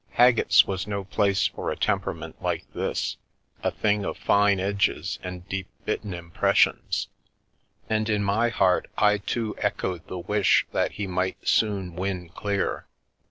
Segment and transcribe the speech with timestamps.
[0.13, 3.17] Haggett's was no place for a temperament like this,
[3.61, 7.07] a thing of fine edges and deep bitten impressions,
[7.87, 12.87] and in my heart I too echoed the wish that he might soon win clear.